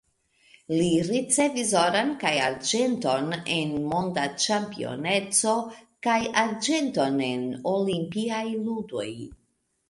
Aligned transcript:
Li 0.77 0.85
ricevis 1.07 1.73
oron 1.81 2.07
kaj 2.23 2.31
arĝenton 2.45 3.27
en 3.57 3.75
monda 3.91 4.23
ĉampioneco 4.45 5.53
kaj 6.09 6.17
arĝenton 6.45 7.21
en 7.29 7.45
olimpiaj 7.75 8.43
ludoj. 8.57 9.09